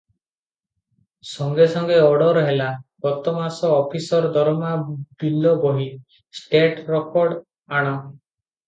ସଙ୍ଗେ 1.31 1.67
ସଙ୍ଗେ 1.73 1.99
ଅଡର୍ 2.05 2.39
ହେଲା- 2.47 2.71
ଗତ 3.07 3.35
ମାସ 3.37 3.71
ଅଫିସର 3.83 4.33
ଦରମା 4.39 4.75
ବିଲ 4.89 5.55
ବହି- 5.69 5.95
ଷ୍ଟେଟ 6.43 6.87
ରୋକଡ୍ 6.97 7.43
ଆଣ? 7.83 7.97